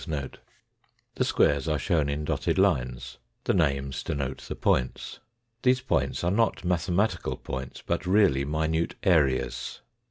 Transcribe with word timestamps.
1 0.07 0.31
The 1.13 1.23
squares 1.23 1.67
are 1.67 1.77
shown 1.77 2.09
in 2.09 2.25
dotted 2.25 2.57
lines, 2.57 3.19
the 3.43 3.53
names 3.53 4.01
denote 4.01 4.39
the 4.39 4.55
points. 4.55 5.19
These 5.61 5.81
points 5.81 6.23
are 6.23 6.31
not 6.31 6.65
mathematical 6.65 7.37
points, 7.37 7.83
but 7.85 8.07
really 8.07 8.43
minute 8.43 8.95
areas. 9.03 9.81